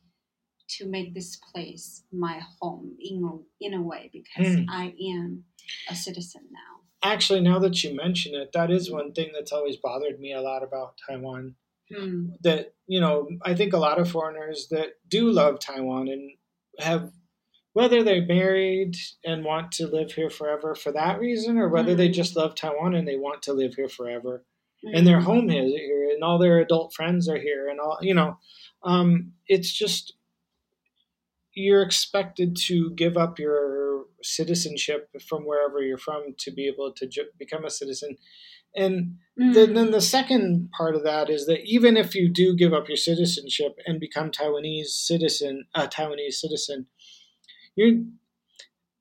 [0.78, 4.66] to make this place my home in a, in a way because mm.
[4.70, 5.44] I am
[5.90, 6.70] a citizen now.
[7.02, 10.42] Actually, now that you mention it, that is one thing that's always bothered me a
[10.42, 11.56] lot about Taiwan.
[11.92, 12.34] Mm.
[12.44, 16.32] That, you know, I think a lot of foreigners that do love Taiwan and
[16.80, 17.12] have,
[17.74, 21.98] whether they're married and want to live here forever for that reason, or whether mm.
[21.98, 22.14] they hmm.
[22.14, 24.44] just love Taiwan and they want to live here forever.
[24.94, 25.26] And their hmm.
[25.26, 28.38] home is here, and all their adult friends are here, and all, you know,
[28.84, 30.14] um, it's just
[31.54, 37.08] you're expected to give up your citizenship from wherever you're from to be able to
[37.08, 38.18] ju- become a citizen.
[38.76, 39.54] And mm.
[39.54, 42.88] then, then the second part of that is that even if you do give up
[42.88, 46.88] your citizenship and become Taiwanese citizen, a Taiwanese citizen,
[47.76, 48.04] you're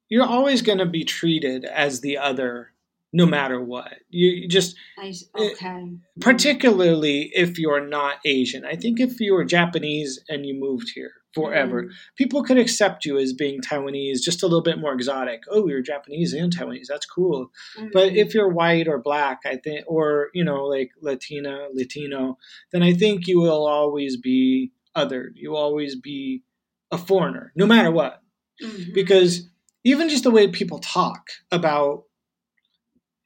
[0.09, 2.73] you're always going to be treated as the other
[3.13, 3.95] no matter what.
[4.11, 5.93] You just I, eh, okay.
[6.21, 8.65] particularly if you're not Asian.
[8.65, 11.85] I think if you were Japanese and you moved here, forever.
[11.85, 11.91] Mm.
[12.17, 15.43] People could accept you as being Taiwanese, just a little bit more exotic.
[15.51, 16.87] Oh, you're Japanese and Taiwanese.
[16.89, 17.51] That's cool.
[17.93, 18.17] But Mhm.
[18.17, 22.39] if you're white or black, I think, or you know, like Latina, Latino,
[22.73, 25.33] then I think you will always be othered.
[25.35, 26.43] You will always be
[26.91, 28.23] a foreigner, no matter what.
[28.63, 28.95] Mhm.
[28.95, 29.49] Because
[29.85, 32.05] even just the way people talk about,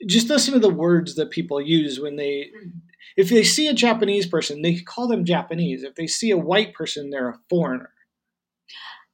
[0.06, 2.72] just listen to the words that people use when they, Mhm.
[3.16, 5.82] If they see a Japanese person, they call them Japanese.
[5.82, 7.90] If they see a white person, they're a foreigner.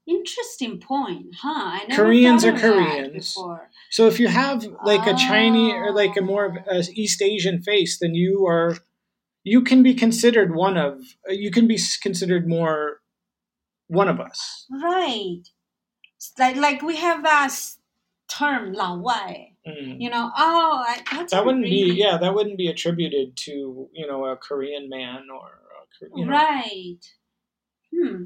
[0.06, 1.48] Interesting point, huh?
[1.48, 3.36] I never Koreans are Koreans.
[3.90, 6.24] So if you have like a Chinese or like a ah.
[6.24, 8.78] more of a East Asian face, then you are
[9.44, 13.00] you can be considered one of you can be considered more
[13.88, 14.66] one of us.
[14.70, 15.42] Right.
[16.16, 17.77] It's like like we have that s-
[18.28, 19.54] term 老外.
[19.66, 20.00] Mm.
[20.00, 23.88] You know, oh, I, that's That wouldn't really, be yeah, that wouldn't be attributed to
[23.92, 26.98] you know a Korean man or a, Kor- you know, Right.
[27.94, 28.24] Hmm.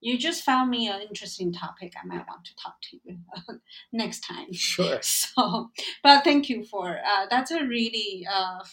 [0.00, 1.92] You just found me an interesting topic.
[1.96, 3.18] I might want to talk to you
[3.92, 4.52] next time.
[4.52, 4.98] sure.
[5.02, 5.70] So,
[6.02, 8.64] but thank you for uh, that's a really uh,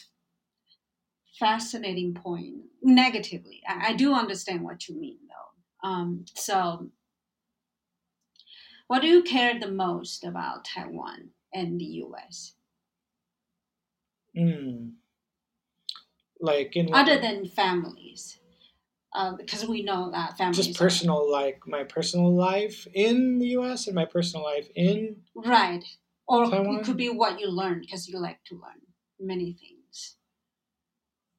[1.39, 2.55] fascinating point.
[2.81, 5.87] Negatively, I, I do understand what you mean, though.
[5.87, 6.89] Um, so,
[8.89, 12.55] what do you care the most about Taiwan and the U.S.
[14.35, 14.93] Mm.
[16.41, 18.39] Like in other than families?
[19.13, 23.49] Uh, because we know that families just are- personal like my personal life in the
[23.59, 25.83] US and my personal life in right?
[26.27, 26.79] Or Taiwan?
[26.79, 28.81] it could be what you learn because you like to learn
[29.19, 30.15] many things.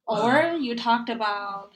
[0.09, 0.23] Uh.
[0.23, 1.73] Or you talked about.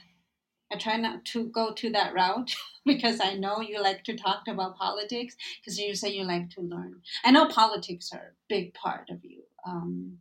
[0.75, 4.49] I try not to go to that route because I know you like to talk
[4.49, 7.01] about politics because you say you like to learn.
[7.25, 9.43] I know politics are a big part of you.
[9.65, 10.19] Um,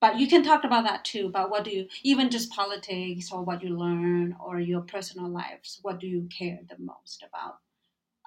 [0.00, 1.28] but you can talk about that too.
[1.28, 5.78] But what do you, even just politics or what you learn or your personal lives,
[5.82, 7.58] what do you care the most about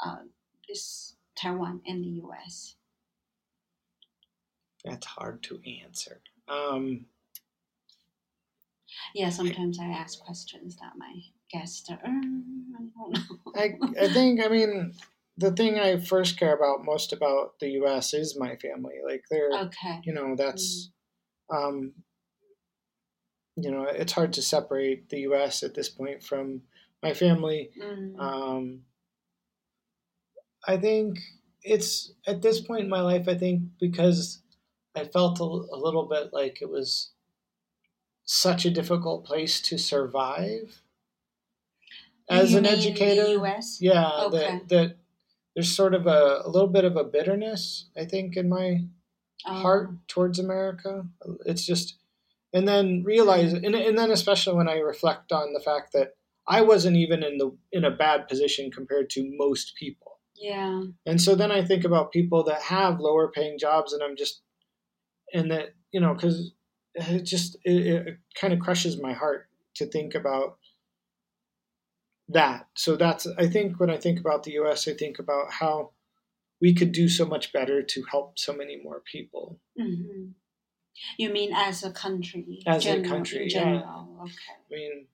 [0.05, 0.23] uh,
[0.69, 2.75] this Taiwan and the US?
[4.83, 6.21] that's hard to answer.
[6.47, 7.07] Um
[9.13, 11.13] Yeah, sometimes I ask questions that my
[11.51, 13.51] guests are, "Um, I don't know.
[13.55, 14.93] I I think I mean
[15.37, 18.95] the thing I first care about most about the US is my family.
[19.05, 20.01] Like they're okay.
[20.03, 20.91] you know, that's
[21.49, 21.93] um
[23.57, 26.61] you know, it's hard to separate the US at this point from
[27.01, 27.71] my family.
[27.81, 28.81] Mm, Um,
[30.67, 31.19] I think
[31.63, 33.27] it's at this point in my life.
[33.27, 34.41] I think because
[34.95, 37.11] I felt a, a little bit like it was
[38.25, 40.81] such a difficult place to survive
[42.29, 43.27] as You an educator.
[43.39, 43.79] US?
[43.81, 44.37] Yeah, Okay.
[44.37, 44.97] that that
[45.55, 47.89] there's sort of a, a little bit of a bitterness.
[47.97, 48.85] I think in my
[49.47, 51.07] Oh, heart towards America.
[51.45, 51.97] It's just,
[52.53, 56.15] and then realize, and, and then especially when I reflect on the fact that
[56.47, 60.19] I wasn't even in the in a bad position compared to most people.
[60.35, 60.85] Yeah.
[61.05, 64.41] And so then I think about people that have lower paying jobs, and I'm just,
[65.33, 66.51] and that you know, because
[66.95, 70.57] it just it, it kind of crushes my heart to think about
[72.29, 72.67] that.
[72.75, 75.91] So that's I think when I think about the U.S., I think about how
[76.61, 79.59] we could do so much better to help so many more people.
[79.77, 80.31] hmm
[81.17, 82.63] You mean as a country?
[82.65, 84.05] As a country, in yeah.
[84.21, 84.55] Okay.
[84.71, 85.07] I mean,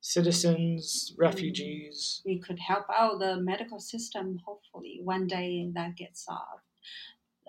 [0.00, 2.22] citizens, refugees.
[2.24, 4.40] We could help out the medical system.
[4.46, 6.64] Hopefully, one day that gets solved.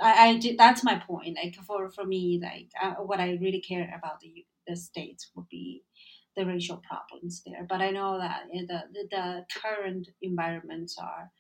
[0.02, 1.38] I, I did, that's my point.
[1.42, 5.48] Like for for me, like uh, what I really care about the the states would
[5.50, 5.84] be
[6.36, 7.66] the racial problems there.
[7.70, 11.32] But I know that the the, the current environments are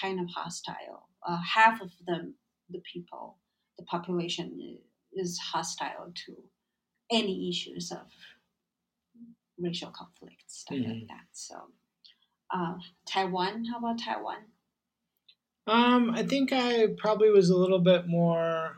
[0.00, 1.08] kind of hostile.
[1.26, 2.34] Uh, half of them,
[2.70, 3.38] the people,
[3.78, 4.78] the population
[5.14, 6.36] is hostile to
[7.10, 8.06] any issues of
[9.58, 11.08] racial conflicts, stuff like Mhm.
[11.08, 11.26] that.
[11.32, 11.72] So,
[12.50, 14.53] uh, Taiwan, how about Taiwan?
[15.66, 18.76] Um, I think I probably was a little bit more.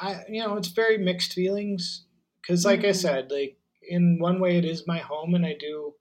[0.00, 2.06] I you know it's very mixed feelings
[2.40, 2.96] because like I Mhm.
[2.96, 5.94] said like in one way it is my home and I do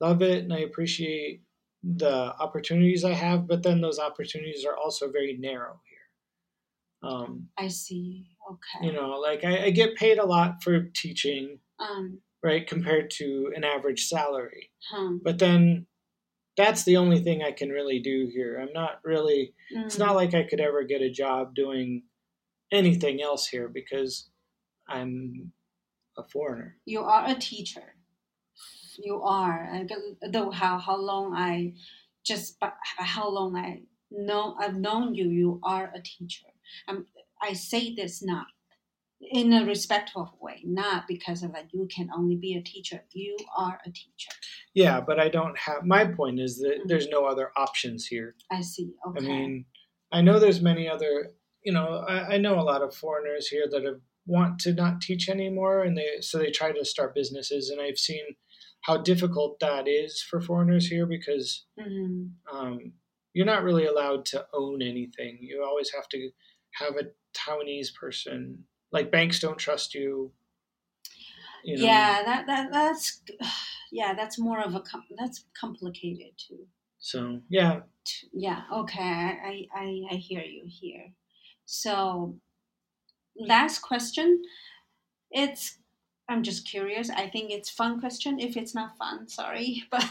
[0.00, 1.42] love it and I appreciate
[1.82, 5.98] the opportunities I have but then those opportunities are also very narrow here.
[7.10, 8.26] Um, I see.
[8.50, 8.86] Okay.
[8.86, 12.20] you know like I, I get paid a lot for teaching Um.
[12.42, 15.14] right compared to an average salary Huh.
[15.22, 15.86] but then
[16.58, 18.58] that's the only thing I can really do here.
[18.60, 20.00] I'm not really it's Mm.
[20.00, 22.02] not like I could ever get a job doing
[22.72, 24.28] anything else here because
[24.88, 25.52] I'm
[26.18, 26.76] a foreigner.
[26.84, 27.94] You are a teacher.
[28.98, 29.70] You are.
[29.72, 29.86] I
[30.34, 31.74] Though how how long I
[32.24, 32.56] just
[33.14, 35.28] how long I know I've known you.
[35.30, 36.48] You are a teacher.
[36.88, 37.06] Um,
[37.40, 38.46] I say this not
[39.20, 43.04] in a respectful way, not because of that you can only be a teacher.
[43.12, 44.32] You are a teacher.
[44.78, 45.84] Yeah, but I don't have.
[45.84, 46.88] My point is that Mhm.
[46.88, 48.36] there's no other options here.
[48.50, 48.94] I see.
[49.08, 49.24] Okay.
[49.24, 49.64] I mean,
[50.12, 51.32] I know there's many other.
[51.64, 55.00] You know, I, I know a lot of foreigners here that have, want to not
[55.00, 58.24] teach anymore, and they so they try to start businesses, and I've seen
[58.82, 62.30] how difficult that is for foreigners here because Mhm.
[62.52, 62.92] um,
[63.34, 65.38] you're not really allowed to own anything.
[65.42, 66.30] You always have to
[66.74, 68.64] have a Taiwanese person.
[68.92, 70.32] Like banks don't trust you.
[71.64, 71.84] you know.
[71.84, 73.20] Yeah, that that that's
[73.90, 76.66] yeah, that's more of a com- that's complicated too.
[76.98, 77.80] So yeah,
[78.32, 78.62] Yeah.
[78.72, 79.00] Okay.
[79.00, 81.12] I I I hear you here.
[81.64, 82.36] So
[83.36, 84.42] last question.
[85.30, 85.78] It's
[86.28, 87.10] I'm just curious.
[87.10, 88.38] I think it's fun question.
[88.38, 90.04] If it's not fun, sorry, but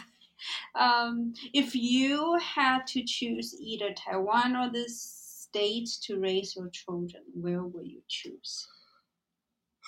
[0.76, 7.24] um, if you had to choose either Taiwan or the states to raise your children,
[7.34, 8.68] where would you choose?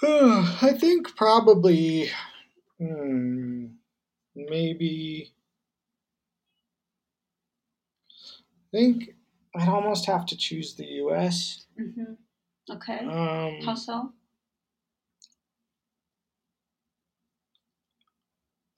[0.03, 2.09] I think probably
[2.79, 3.65] hmm,
[4.35, 5.33] maybe.
[8.73, 9.15] I think
[9.55, 11.65] I'd almost have to choose the U.S.
[11.77, 12.13] hmm
[12.69, 12.99] Okay.
[12.99, 14.13] Um, How so?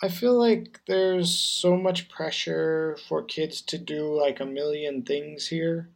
[0.01, 5.47] I feel like there's so much pressure for kids to do like a million things
[5.47, 5.89] here.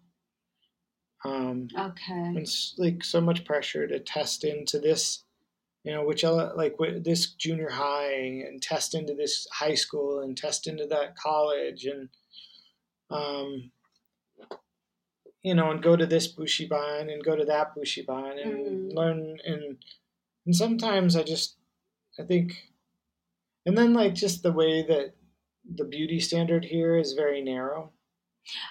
[1.26, 2.14] Um, Okay.
[2.14, 2.48] and
[2.78, 5.25] like so much pressure to test into this,
[5.86, 8.12] you know, which ele- like this junior high
[8.48, 12.10] and test into this high school and test into that college and,
[13.12, 13.72] um,
[15.44, 18.96] you know, and go to this bushiban and go to that bushiban and Mhm.
[18.96, 19.78] learn and
[20.48, 21.56] and sometimes I just
[22.20, 22.72] I think
[23.66, 25.14] and then like just the way that
[25.64, 27.92] the beauty standard here is very narrow.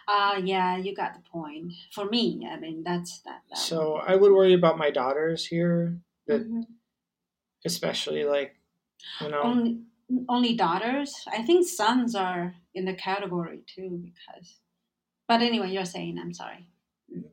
[0.09, 1.73] Uh yeah, you got the point.
[1.93, 3.43] For me, I mean that's that.
[3.51, 6.67] that So I would worry about my daughters here, that Mhm.
[7.65, 8.57] Especially like
[9.21, 9.81] you know only
[10.29, 11.15] only daughters.
[11.33, 14.59] I think sons are in the category too because.
[15.27, 16.69] But anyway, you're saying I'm sorry.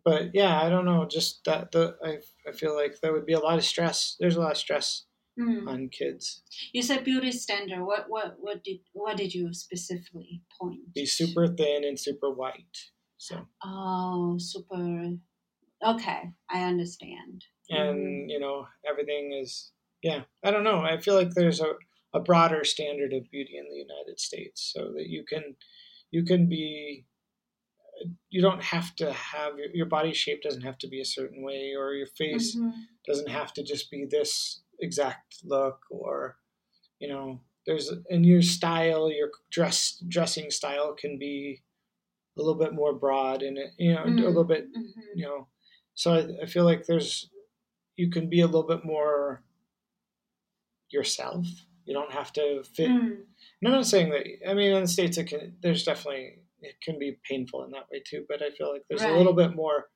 [0.05, 2.19] but yeah, I don't know, just that the I
[2.49, 4.15] I feel like there would be a lot of stress.
[4.19, 5.05] There's a lot of stress
[5.39, 5.65] Mm.
[5.65, 6.43] on kids.
[6.73, 7.82] You said beauty standard.
[7.86, 10.93] What what what did what did you specifically point?
[10.93, 12.77] Be super thin and super white.
[13.17, 15.13] So Oh, super.
[15.84, 17.45] Okay, I understand.
[17.69, 19.71] and you know everything is
[20.03, 21.73] yeah i don't know i feel like there's a,
[22.13, 25.55] a broader standard of beauty in the united states so that you can
[26.11, 27.05] you can be
[28.29, 31.43] you don't have to have your, your body shape doesn't have to be a certain
[31.43, 32.73] way or your face Mhm.
[33.05, 36.37] doesn't have to just be this exact look or
[36.99, 41.61] you know there's in your style your dress dressing style can be
[42.35, 44.17] a little bit more broad and you know a Mm.
[44.25, 44.93] little bit Mhm.
[45.15, 45.47] you know
[45.93, 47.29] so I, I feel like there's
[47.97, 49.43] you can be a little bit more
[50.93, 51.45] yourself
[51.85, 53.17] you don't have to fit Mm.
[53.65, 56.99] i'm not saying that i mean in the states it can there's definitely it can
[56.99, 59.89] be painful in that way too but i feel like there's a little bit more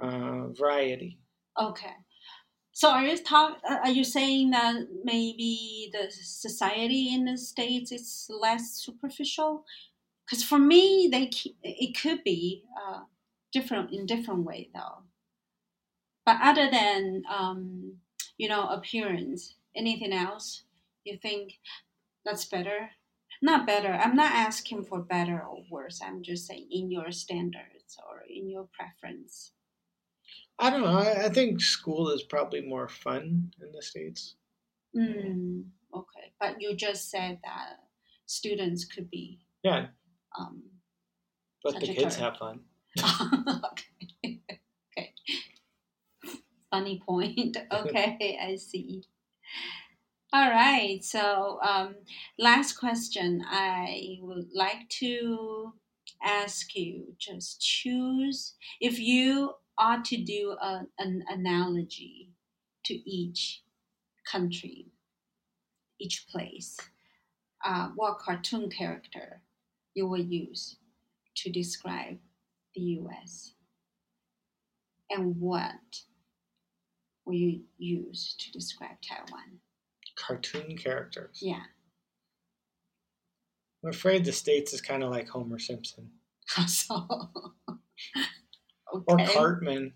[0.00, 1.18] uh, variety
[1.60, 1.94] Okay.
[2.72, 3.58] So are you talk?
[3.68, 9.64] uh, Are you saying that maybe the society in the states is less superficial?
[10.24, 11.30] Because for me, they
[11.64, 13.00] it could be uh,
[13.52, 15.02] different in different way though.
[16.24, 17.94] But other than um,
[18.36, 20.64] you know appearance, anything else
[21.04, 21.54] you think
[22.24, 22.90] that's better?
[23.40, 23.92] Not better.
[23.92, 26.00] I'm not asking for better or worse.
[26.02, 29.52] I'm just saying in your standards or in your preference.
[30.58, 34.34] i don't know i, I think school is probably more fun in the states
[34.96, 35.64] Mm,
[35.94, 37.70] okay, but you just said that
[38.26, 39.26] students could be.
[39.62, 39.86] yeah
[40.38, 40.62] Um,
[41.62, 42.60] but the kids have fun
[43.70, 44.40] okay.
[44.90, 45.08] okay.
[46.70, 47.56] Funny point.
[47.80, 49.04] Okay, I see.
[50.32, 51.02] All right.
[51.02, 51.96] So, um,
[52.38, 53.42] last question.
[53.46, 55.72] I would like to
[56.22, 62.30] ask you just choose if you ought to do a, an analogy
[62.84, 63.62] to each
[64.30, 64.88] country,
[65.98, 66.76] each place.
[67.64, 69.42] Uh, what cartoon character
[69.94, 70.76] you will use
[71.36, 72.18] to describe
[72.74, 73.54] the US?
[75.10, 76.02] And what
[77.28, 79.60] will you use to describe Taiwan?
[80.16, 81.62] cartoon characters Yeah.
[83.84, 86.10] i'm afraid the states is kind of like homer simpson
[86.66, 87.06] So,
[89.06, 89.92] or cartman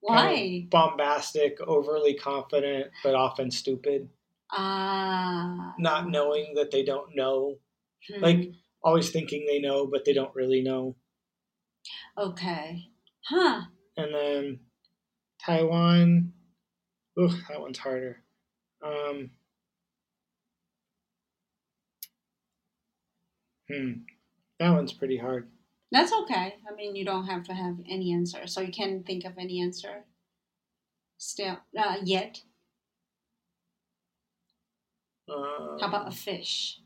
[0.00, 0.66] Why?
[0.70, 4.08] bombastic, overly confident, but often stupid,
[4.50, 5.74] Ah.
[5.78, 7.58] not knowing that they don't know,
[8.08, 10.96] Hmm, like always thinking they know, but they don't really know.
[12.18, 12.88] Okay.
[13.26, 13.62] Huh.
[13.96, 14.60] And then
[15.44, 16.32] Taiwan,
[17.18, 18.22] ooh, that one's harder.
[18.82, 19.30] Um,
[23.68, 23.92] Hmm.
[24.58, 25.48] That one's pretty hard.
[25.90, 26.56] That's okay.
[26.70, 29.60] I mean, you don't have to have any answer, so you can think of any
[29.62, 30.04] answer.
[31.18, 32.42] Still, uh, yet.
[35.28, 36.80] Um, How about a fish?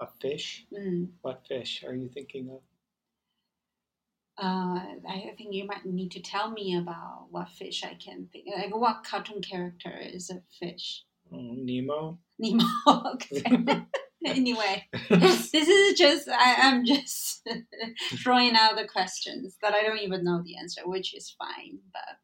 [0.00, 0.66] a fish?
[0.72, 1.08] Mm.
[1.22, 2.60] What fish are you thinking of?
[4.38, 8.46] Uh, I think you might need to tell me about what fish I can think.
[8.54, 11.04] Like, what cartoon character is a fish?
[11.32, 12.18] Oh, Nemo.
[12.38, 12.64] Nemo.
[13.14, 13.42] okay.
[14.26, 17.48] anyway, this is just I, I'm just
[18.22, 21.78] throwing out the questions that I don't even know the answer, which is fine.
[21.92, 22.18] But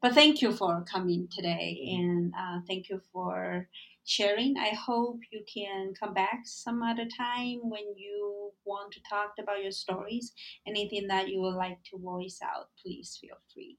[0.00, 3.68] but thank you for coming today, and uh, thank you for
[4.04, 4.56] sharing.
[4.58, 9.62] I hope you can come back some other time when you want to talk about
[9.62, 10.32] your stories.
[10.66, 13.78] Anything that you would like to voice out, please feel free.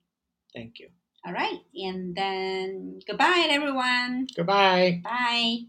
[0.53, 0.89] Thank you.
[1.25, 4.27] All right, and then goodbye, everyone.
[4.35, 5.01] Goodbye.
[5.03, 5.59] Bye.